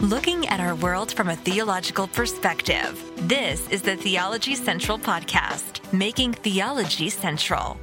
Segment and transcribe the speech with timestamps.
[0.00, 3.02] looking at our world from a theological perspective.
[3.28, 7.76] This is the Theology Central Podcast, making theology central.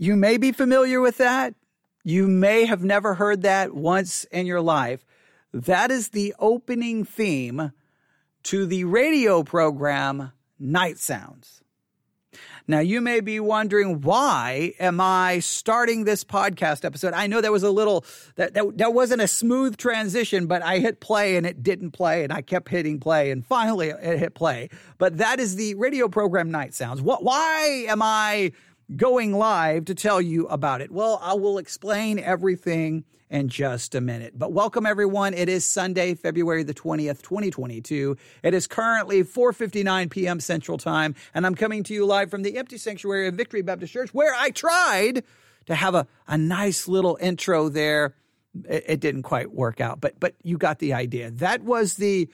[0.00, 1.54] You may be familiar with that.
[2.04, 5.04] You may have never heard that once in your life.
[5.52, 7.72] That is the opening theme
[8.44, 11.62] to the radio program Night Sounds.
[12.68, 17.14] Now you may be wondering why am I starting this podcast episode?
[17.14, 18.04] I know that was a little
[18.36, 22.24] that, that that wasn't a smooth transition, but I hit play and it didn't play
[22.24, 24.68] and I kept hitting play and finally it hit play.
[24.98, 27.00] But that is the radio program Night Sounds.
[27.00, 28.52] What why am I
[28.96, 30.90] going live to tell you about it.
[30.90, 34.38] Well, I will explain everything in just a minute.
[34.38, 35.34] But welcome everyone.
[35.34, 38.16] It is Sunday, February the 20th, 2022.
[38.42, 40.40] It is currently 4:59 p.m.
[40.40, 43.92] Central Time, and I'm coming to you live from the empty sanctuary of Victory Baptist
[43.92, 45.24] Church where I tried
[45.66, 48.14] to have a, a nice little intro there.
[48.66, 51.30] It, it didn't quite work out, but but you got the idea.
[51.30, 52.28] That was the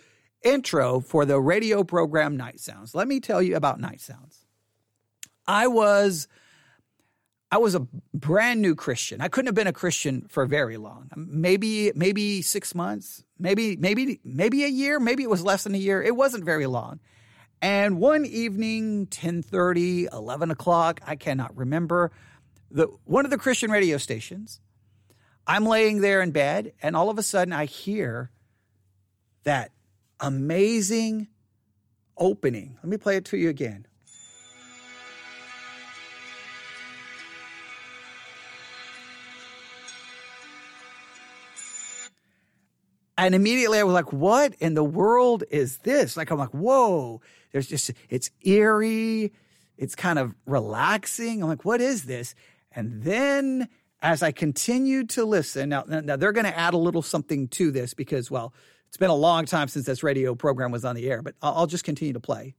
[0.45, 2.95] intro for the radio program Night Sounds.
[2.95, 4.47] Let me tell you about Night Sounds.
[5.47, 6.29] I was
[7.55, 9.21] I was a brand new Christian.
[9.21, 11.09] I couldn't have been a Christian for very long.
[11.15, 15.79] Maybe maybe 6 months, maybe maybe maybe a year, maybe it was less than a
[15.79, 16.03] year.
[16.03, 16.99] It wasn't very long.
[17.63, 22.11] And one evening, 10:30, 11 o'clock, I cannot remember,
[22.73, 24.61] the one of the Christian radio stations,
[25.47, 28.33] I'm laying there in bed and all of a sudden I hear
[29.45, 29.71] that
[30.19, 31.29] amazing
[32.17, 32.79] opening.
[32.83, 33.87] Let me play it to you again.
[43.17, 46.17] And immediately I was like, what in the world is this?
[46.17, 47.21] Like, I'm like, whoa,
[47.53, 49.33] there's just, it's eerie.
[49.77, 51.43] It's kind of relaxing.
[51.43, 52.35] I'm like, what is this?
[52.73, 53.69] And then
[54.03, 57.71] as I continued to listen, now, now they're going to add a little something to
[57.71, 58.53] this because, well,
[58.89, 61.55] it's been a long time since this radio program was on the air, but I'll,
[61.55, 62.55] I'll just continue to play.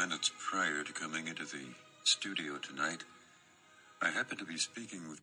[0.00, 1.62] Minutes prior to coming into the
[2.04, 3.04] studio tonight,
[4.00, 5.20] I happened to be speaking with.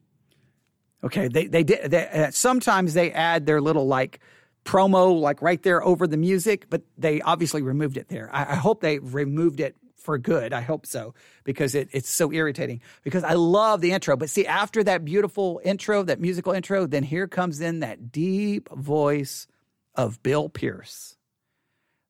[1.04, 1.90] Okay, they they did.
[1.90, 4.20] They, uh, sometimes they add their little like
[4.66, 8.30] promo like right there over the music, but they obviously removed it there.
[8.32, 10.54] I, I hope they removed it for good.
[10.54, 12.82] I hope so because it, it's so irritating.
[13.04, 17.02] Because I love the intro, but see, after that beautiful intro, that musical intro, then
[17.02, 19.48] here comes in that deep voice
[19.96, 21.18] of Bill Pearce,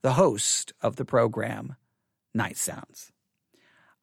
[0.02, 1.78] the host of the program
[2.38, 3.12] Night Sounds.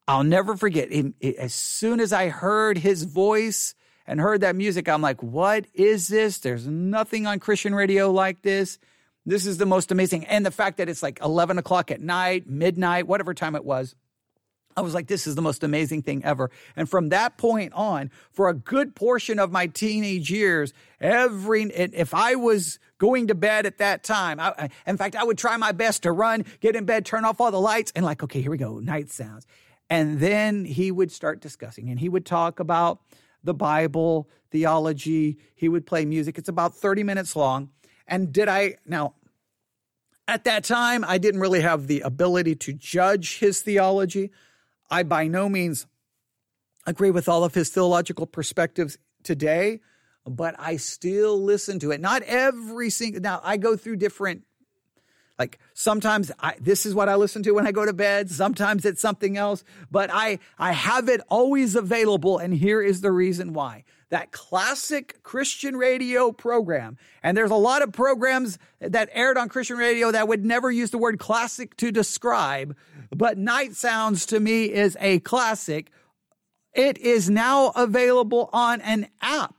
[0.07, 0.91] I'll never forget.
[0.91, 3.73] It, it, as soon as I heard his voice
[4.05, 6.37] and heard that music, I'm like, what is this?
[6.37, 8.77] There's nothing on Christian radio like this.
[9.25, 10.25] This is the most amazing.
[10.25, 13.95] And the fact that it's like 11 o'clock at night, midnight, whatever time it was,
[14.77, 16.51] I was like, this is the most amazing thing ever.
[16.75, 22.13] And from that point on, for a good portion of my teenage years, every, if
[22.13, 25.71] I was going to bed at that time, I, in fact, I would try my
[25.71, 28.51] best to run, get in bed, turn off all the lights, and like, okay, here
[28.51, 29.47] we go, night sounds.
[29.89, 32.99] And then he would start discussing and he would talk about
[33.43, 35.37] the Bible, theology.
[35.55, 36.37] He would play music.
[36.37, 37.69] It's about 30 minutes long.
[38.07, 39.13] And did I, now,
[40.27, 44.31] at that time, I didn't really have the ability to judge his theology.
[44.89, 45.87] I by no means
[46.85, 49.81] agree with all of his theological perspectives today,
[50.25, 52.01] but I still listen to it.
[52.01, 54.43] Not every single now I go through different
[55.37, 58.29] like sometimes I, this is what I listen to when I go to bed.
[58.29, 62.37] Sometimes it's something else, but I, I have it always available.
[62.37, 66.97] And here is the reason why that classic Christian radio program.
[67.23, 70.91] And there's a lot of programs that aired on Christian radio that would never use
[70.91, 72.77] the word classic to describe,
[73.13, 75.91] but Night Sounds to me is a classic.
[76.73, 79.54] It is now available on an app.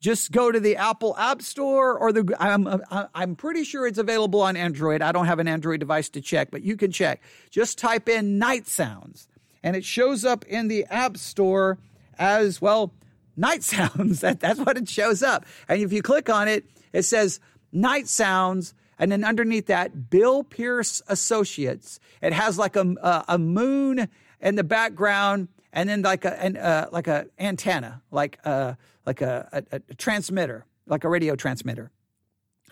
[0.00, 2.68] Just go to the Apple App Store or the I'm
[3.14, 5.02] I'm pretty sure it's available on Android.
[5.02, 7.20] I don't have an Android device to check, but you can check.
[7.50, 9.26] Just type in night sounds
[9.62, 11.78] and it shows up in the App Store
[12.16, 12.92] as well
[13.36, 14.20] night sounds.
[14.22, 15.44] that that's what it shows up.
[15.68, 17.40] And if you click on it, it says
[17.72, 21.98] night sounds and then underneath that Bill Pearce Associates.
[22.22, 24.08] It has like a a, a moon
[24.40, 28.76] in the background and then like a an, uh, like a antenna, like a
[29.08, 31.90] like a, a, a transmitter, like a radio transmitter.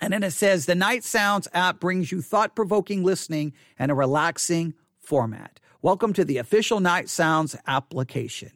[0.02, 3.94] And then it says the Night Sounds app brings you thought provoking listening and a
[3.94, 5.60] relaxing format.
[5.80, 8.52] Welcome to the official Night Sounds application.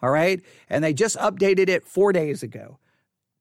[0.00, 0.40] All right.
[0.70, 2.78] And they just updated it four days ago.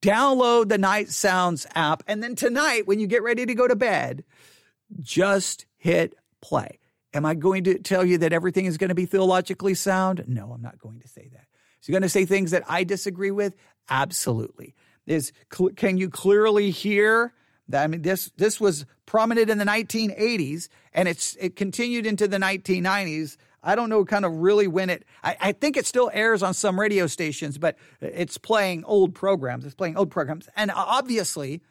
[0.01, 2.03] Download the Night Sounds app.
[2.07, 4.25] And then tonight, when you get ready to go to bed,
[4.99, 6.77] just hit play.
[7.13, 10.25] Am I going to tell you that everything is going to be theologically sound?
[10.27, 11.45] No, I'm not going to say that.
[11.81, 13.55] Is he going to say things that I disagree with?
[13.89, 14.75] Absolutely.
[15.07, 15.31] Is
[15.75, 17.33] can you clearly hear
[17.69, 17.83] that?
[17.83, 22.37] I mean, this this was prominent in the 1980s, and it's it continued into the
[22.37, 23.37] 1990s.
[23.63, 26.55] I don't know kind of really when it, I, I, think it still airs on
[26.55, 29.65] some radio stations, but it's playing old programs.
[29.65, 30.49] It's playing old programs.
[30.55, 31.61] And uh, obviously,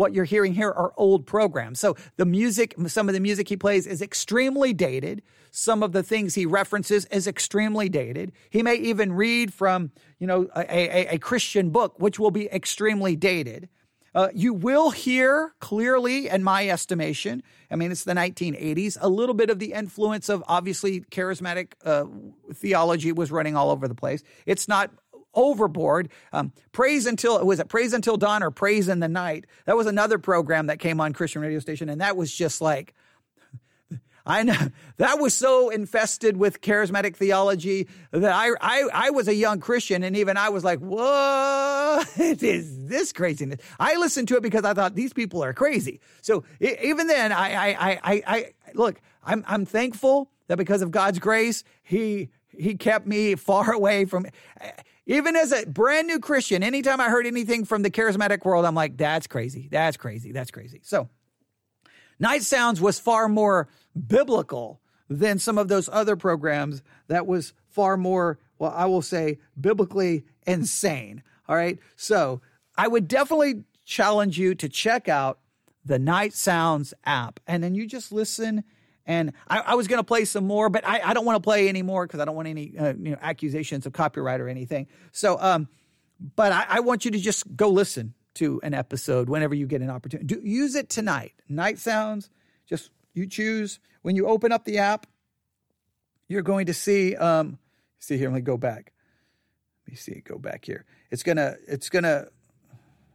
[0.00, 1.78] what you're hearing here are old programs.
[1.78, 5.20] So the music, some of the music he plays is extremely dated.
[5.50, 8.32] Some of the things he references is extremely dated.
[8.48, 12.48] He may even read from, you know, a, a, a Christian book, which will be
[12.50, 13.68] extremely dated.
[14.14, 19.34] Uh, you will hear clearly, in my estimation, I mean, it's the 1980s, a little
[19.34, 22.06] bit of the influence of obviously charismatic uh,
[22.54, 24.22] theology was running all over the place.
[24.46, 24.90] It's not
[25.34, 26.10] overboard.
[26.32, 29.46] Um, praise until was it praise until dawn or praise in the night?
[29.66, 32.94] That was another program that came on Christian radio station, and that was just like.
[34.26, 34.54] I know
[34.98, 40.04] that was so infested with charismatic theology that I, I, I was a young Christian
[40.04, 43.60] and even I was like, what is this craziness?
[43.80, 46.00] I listened to it because I thought these people are crazy.
[46.20, 51.18] So even then, I, I, I, I, look, I'm, I'm thankful that because of God's
[51.18, 54.26] grace, he, he kept me far away from
[55.10, 58.76] even as a brand new Christian, anytime I heard anything from the charismatic world, I'm
[58.76, 59.68] like, that's crazy.
[59.68, 60.30] That's crazy.
[60.30, 60.80] That's crazy.
[60.84, 61.08] So,
[62.20, 63.68] Night Sounds was far more
[64.06, 69.38] biblical than some of those other programs that was far more, well, I will say,
[69.60, 71.24] biblically insane.
[71.48, 71.80] All right.
[71.96, 72.40] So,
[72.76, 75.40] I would definitely challenge you to check out
[75.84, 77.40] the Night Sounds app.
[77.48, 78.62] And then you just listen
[79.10, 81.40] and I, I was going to play some more, but I, I don't want to
[81.40, 84.86] play anymore because I don't want any uh, you know, accusations of copyright or anything.
[85.10, 85.68] So, um,
[86.36, 89.82] but I, I, want you to just go listen to an episode whenever you get
[89.82, 90.32] an opportunity.
[90.32, 91.32] Do, use it tonight.
[91.48, 92.30] Night sounds.
[92.68, 95.08] Just you choose when you open up the app.
[96.28, 97.16] You're going to see.
[97.16, 97.58] Um,
[97.98, 98.28] see here.
[98.28, 98.92] Let me go back.
[99.88, 100.22] Let me see.
[100.24, 100.84] Go back here.
[101.10, 101.56] It's gonna.
[101.66, 102.28] It's gonna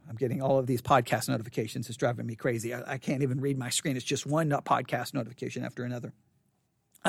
[0.08, 1.88] I'm getting all of these podcast notifications.
[1.88, 2.74] It's driving me crazy.
[2.74, 3.96] I, I can't even read my screen.
[3.96, 6.12] It's just one podcast notification after another.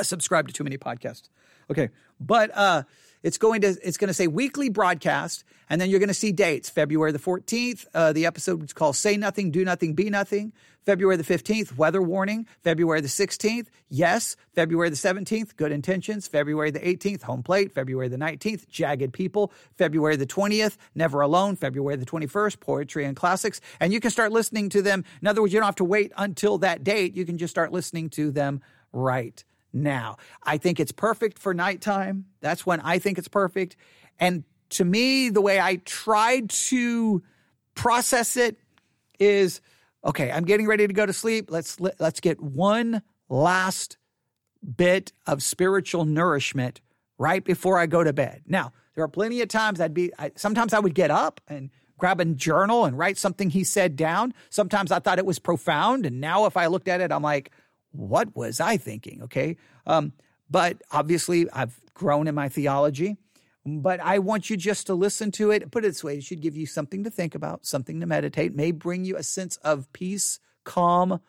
[0.03, 1.29] Subscribe to too many podcasts.
[1.69, 1.89] Okay,
[2.19, 2.83] but uh,
[3.23, 6.31] it's going to it's going to say weekly broadcast, and then you're going to see
[6.31, 6.69] dates.
[6.69, 10.53] February the 14th, uh, the episode is called "Say Nothing, Do Nothing, Be Nothing."
[10.87, 12.47] February the 15th, weather warning.
[12.63, 14.37] February the 16th, yes.
[14.55, 16.29] February the 17th, good intentions.
[16.29, 17.73] February the 18th, home plate.
[17.73, 19.51] February the 19th, jagged people.
[19.77, 21.57] February the 20th, never alone.
[21.57, 23.59] February the 21st, poetry and classics.
[23.81, 25.03] And you can start listening to them.
[25.21, 27.17] In other words, you don't have to wait until that date.
[27.17, 28.61] You can just start listening to them
[28.93, 29.43] right
[29.83, 30.17] now.
[30.43, 32.25] I think it's perfect for nighttime.
[32.41, 33.75] That's when I think it's perfect.
[34.19, 37.23] And to me, the way I tried to
[37.75, 38.57] process it
[39.19, 39.61] is
[40.03, 41.49] okay, I'm getting ready to go to sleep.
[41.51, 43.97] Let's let's get one last
[44.75, 46.81] bit of spiritual nourishment
[47.17, 48.43] right before I go to bed.
[48.45, 51.69] Now, there are plenty of times I'd be I, sometimes I would get up and
[51.97, 54.33] grab a journal and write something he said down.
[54.49, 57.51] Sometimes I thought it was profound and now if I looked at it I'm like
[57.91, 59.23] what was I thinking?
[59.23, 59.57] Okay.
[59.85, 60.13] Um,
[60.49, 63.17] but obviously, I've grown in my theology.
[63.65, 65.71] But I want you just to listen to it.
[65.71, 68.55] Put it this way it should give you something to think about, something to meditate,
[68.55, 71.19] may bring you a sense of peace, calm.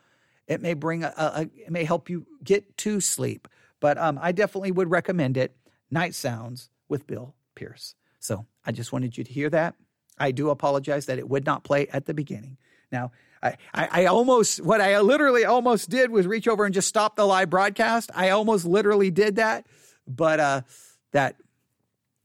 [0.46, 3.48] It may bring a, a it may help you get to sleep.
[3.80, 5.56] But um, I definitely would recommend it.
[5.90, 7.96] Night Sounds with Bill Pearce.
[8.20, 9.74] So I just wanted you to hear that.
[10.16, 12.56] I do apologize that it would not play at the beginning.
[12.92, 13.10] Now,
[13.42, 17.24] I, I, almost, what I literally almost did was reach over and just stop the
[17.24, 18.10] live broadcast.
[18.14, 19.66] I almost literally did that,
[20.06, 20.62] but uh,
[21.12, 21.36] that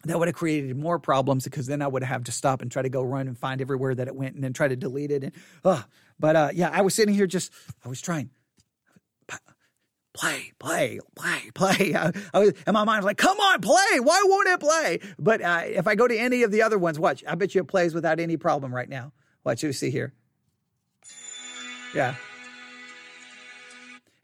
[0.05, 2.81] that would have created more problems because then I would have to stop and try
[2.81, 5.23] to go run and find everywhere that it went and then try to delete it.
[5.23, 5.31] And
[5.63, 5.83] uh,
[6.19, 7.53] but uh, yeah, I was sitting here just
[7.85, 8.29] I was trying.
[10.13, 11.95] play, play, play, play.
[11.95, 13.99] I, I was, and my mind was like, come on, play.
[13.99, 14.99] Why won't it play?
[15.17, 17.23] But uh, if I go to any of the other ones, watch.
[17.27, 19.13] I bet you it plays without any problem right now.
[19.45, 20.13] Watch you see here.
[21.93, 22.15] Yeah.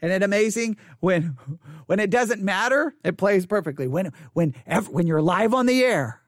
[0.01, 1.37] Isn't it amazing when
[1.87, 3.87] when it doesn't matter, it plays perfectly.
[3.87, 4.53] When when
[4.89, 6.21] when you're live on the air,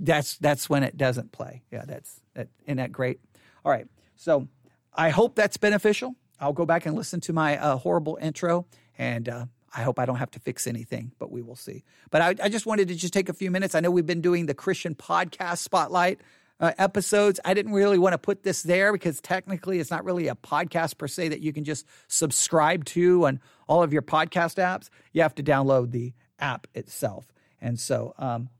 [0.00, 1.62] that's that's when it doesn't play.
[1.70, 2.48] Yeah, that's that.
[2.64, 3.20] Isn't that great?
[3.64, 3.86] All right.
[4.16, 4.48] So
[4.94, 6.14] I hope that's beneficial.
[6.40, 10.06] I'll go back and listen to my uh, horrible intro, and uh, I hope I
[10.06, 11.84] don't have to fix anything, but we will see.
[12.10, 13.74] But I, I, just wanted to just take a few minutes.
[13.74, 16.20] I know we've been doing the Christian podcast spotlight
[16.60, 17.40] uh, episodes.
[17.44, 20.98] I didn't really want to put this there because technically it's not really a podcast
[20.98, 24.88] per se that you can just subscribe to on all of your podcast apps.
[25.12, 27.26] You have to download the app itself,
[27.60, 28.14] and so.
[28.18, 28.50] Um,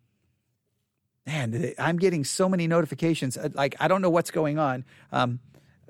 [1.27, 3.37] man, I'm getting so many notifications.
[3.37, 4.85] Uh, like I don't know what's going on.
[5.13, 5.41] Um,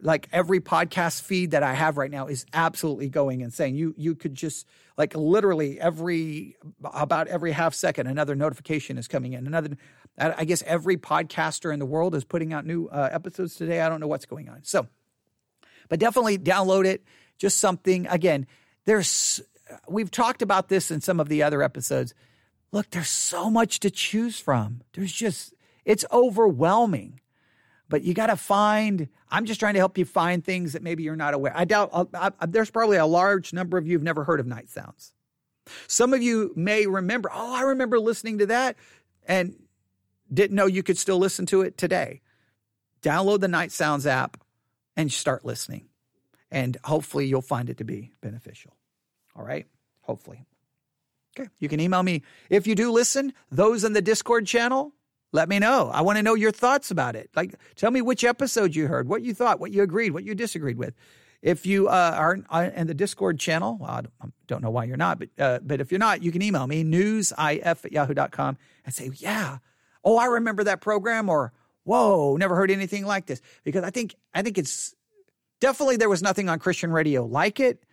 [0.03, 3.75] like every podcast feed that I have right now is absolutely going insane.
[3.75, 9.33] You you could just like literally every about every half second another notification is coming
[9.33, 9.47] in.
[9.47, 9.77] Another
[10.19, 13.81] I guess every podcaster in the world is putting out new uh, episodes today.
[13.81, 14.61] I don't know what's going on.
[14.65, 14.89] So,
[15.89, 17.05] but definitely download it.
[17.39, 18.47] Just something again.
[18.85, 19.41] There's
[19.89, 22.15] we've talked about this in some of the other episodes.
[22.73, 24.83] Look, there's so much to choose from.
[24.93, 27.21] There's just it's overwhelming
[27.89, 31.03] but you got to find i'm just trying to help you find things that maybe
[31.03, 31.53] you're not aware.
[31.55, 34.47] I doubt I, I, there's probably a large number of you have never heard of
[34.47, 35.13] night sounds.
[35.87, 38.77] Some of you may remember oh i remember listening to that
[39.27, 39.55] and
[40.33, 42.21] didn't know you could still listen to it today.
[43.03, 44.37] Download the night sounds app
[44.97, 45.89] and start listening.
[46.51, 48.77] And hopefully you'll find it to be beneficial.
[49.37, 49.67] All right?
[50.03, 50.45] Hopefully.
[51.39, 52.23] Okay you can email me.
[52.51, 54.93] If you do listen those in the discord channel
[55.33, 55.91] let me know.
[55.93, 57.31] I want to know your thoughts about it.
[57.37, 60.35] Like, tell me which episode you heard, what you thought, what you agreed, what you
[60.35, 60.95] disagreed with.
[61.41, 64.97] If you uh, are uh, in the Discord channel, well, I don't know why you're
[64.97, 68.95] not, but uh, but if you're not, you can email me newsif at yahoo.com and
[68.95, 69.59] say, yeah,
[70.03, 71.53] oh, I remember that program, or
[71.85, 73.41] whoa, never heard anything like this.
[73.63, 74.97] Because I think I think it's
[75.61, 77.85] definitely there was nothing on Christian radio like it.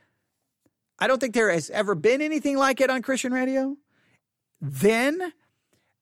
[0.98, 3.76] I don't think there has ever been anything like it on Christian radio.
[4.60, 5.34] Then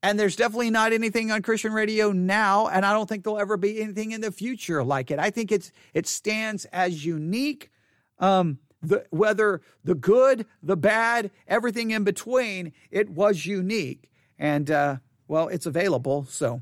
[0.03, 3.55] and there's definitely not anything on Christian radio now, and I don't think there'll ever
[3.55, 5.17] be anything in the future like it.
[5.17, 7.71] I think it's it stands as unique.
[8.19, 14.97] Um, the, whether the good, the bad, everything in between, it was unique, and uh,
[15.29, 16.25] well, it's available.
[16.25, 16.61] So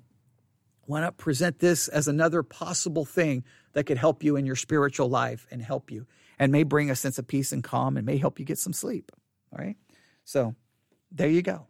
[0.86, 3.43] why not present this as another possible thing
[3.74, 6.05] that could help you in your spiritual life and help you,
[6.38, 8.74] and may bring a sense of peace and calm, and may help you get some
[8.74, 9.12] sleep.
[9.51, 9.77] All right,
[10.24, 10.53] so
[11.12, 11.65] there you go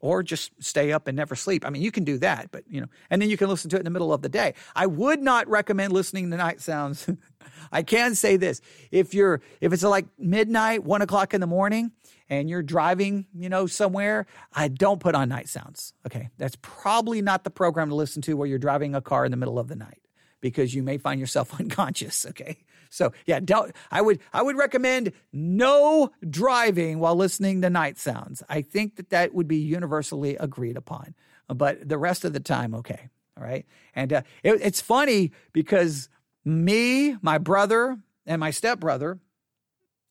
[0.00, 1.66] or just stay up and never sleep.
[1.66, 3.76] I mean, you can do that, but you know, and then you can listen to
[3.76, 4.54] it in the middle of the day.
[4.74, 7.08] I would not recommend listening to night sounds.
[7.72, 11.92] I can say this: if you're if it's like midnight, one o'clock in the morning,
[12.28, 15.92] and you're driving, you know, somewhere, I don't put on night sounds.
[16.06, 19.30] Okay, that's probably not the program to listen to while you're driving a car in
[19.30, 20.00] the middle of the night
[20.40, 22.26] because you may find yourself unconscious.
[22.26, 27.98] Okay, so yeah, don't, I would I would recommend no driving while listening to night
[27.98, 28.42] sounds.
[28.48, 31.14] I think that that would be universally agreed upon.
[31.48, 33.66] But the rest of the time, okay, all right.
[33.94, 36.08] And uh, it, it's funny because
[36.44, 39.18] me, my brother, and my stepbrother,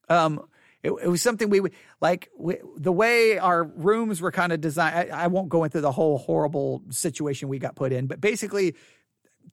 [0.09, 0.47] um,
[0.83, 4.61] it, it, was something we would like we, the way our rooms were kind of
[4.61, 5.11] designed.
[5.11, 8.75] I, I, won't go into the whole horrible situation we got put in, but basically,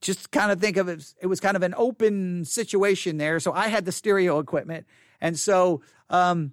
[0.00, 3.40] just kind of think of it, it was kind of an open situation there.
[3.40, 4.86] So I had the stereo equipment.
[5.20, 6.52] And so um,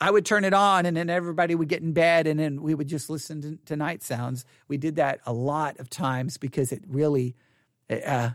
[0.00, 2.74] I would turn it on and then everybody would get in bed and then we
[2.74, 4.44] would just listen to, to night sounds.
[4.68, 7.36] We did that a lot of times because it really,
[7.90, 8.30] uh,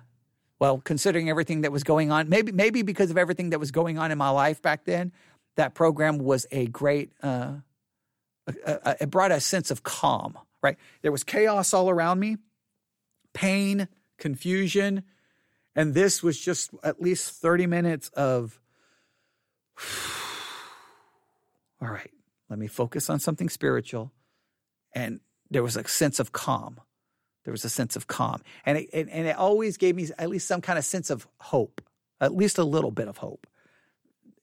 [0.59, 3.97] well, considering everything that was going on, maybe, maybe because of everything that was going
[3.97, 5.11] on in my life back then,
[5.55, 7.53] that program was a great, uh,
[8.47, 10.77] it brought a sense of calm, right?
[11.01, 12.37] There was chaos all around me,
[13.33, 15.03] pain, confusion.
[15.75, 18.59] And this was just at least 30 minutes of,
[21.81, 22.11] all right,
[22.49, 24.11] let me focus on something spiritual.
[24.93, 26.79] And there was a sense of calm.
[27.43, 28.41] There was a sense of calm.
[28.65, 31.27] And it, and and it always gave me at least some kind of sense of
[31.39, 31.81] hope,
[32.21, 33.47] at least a little bit of hope.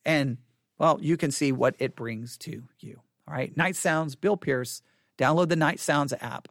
[0.04, 0.38] And
[0.78, 3.00] well, you can see what it brings to you.
[3.28, 3.56] All right.
[3.56, 4.82] Night Sounds, Bill Pearce.
[5.18, 6.48] Download the Night Sounds app.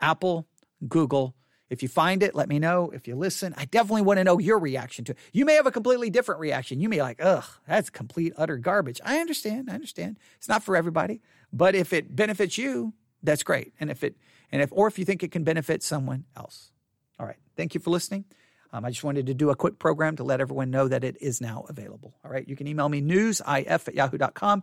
[0.00, 0.46] Apple,
[0.88, 1.34] Google,
[1.70, 2.90] if you find it, let me know.
[2.94, 5.18] If you listen, I definitely want to know your reaction to it.
[5.32, 6.80] You may have a completely different reaction.
[6.80, 9.00] You may like, ugh, that's complete, utter garbage.
[9.04, 9.68] I understand.
[9.70, 10.18] I understand.
[10.36, 11.20] It's not for everybody.
[11.52, 13.74] But if it benefits you, that's great.
[13.80, 14.16] And if it,
[14.50, 16.72] and if, or if you think it can benefit someone else.
[17.18, 17.36] All right.
[17.56, 18.24] Thank you for listening.
[18.72, 21.16] Um, I just wanted to do a quick program to let everyone know that it
[21.20, 22.14] is now available.
[22.24, 22.46] All right.
[22.46, 24.62] You can email me newsif at yahoo.com.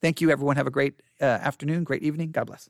[0.00, 0.56] Thank you, everyone.
[0.56, 2.30] Have a great uh, afternoon, great evening.
[2.30, 2.68] God bless.